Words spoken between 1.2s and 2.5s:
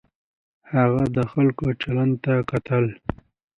خلکو چلند ته